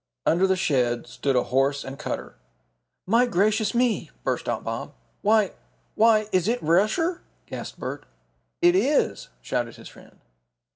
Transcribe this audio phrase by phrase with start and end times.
[0.25, 2.33] Under the shed stood a horse and cutter.
[3.05, 4.95] "My gracious me!" burst out Bob.
[5.21, 5.51] "Why
[5.93, 8.07] why is it Rusher?" gasped Bert.
[8.63, 10.17] "It is!" shouted his friend.